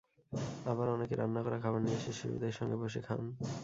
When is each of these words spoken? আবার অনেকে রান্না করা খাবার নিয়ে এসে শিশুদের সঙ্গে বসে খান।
আবার 0.65 0.87
অনেকে 0.95 1.15
রান্না 1.15 1.41
করা 1.45 1.57
খাবার 1.63 1.81
নিয়ে 1.81 1.97
এসে 1.99 2.11
শিশুদের 2.11 2.53
সঙ্গে 2.59 2.77
বসে 2.81 3.01
খান। 3.07 3.21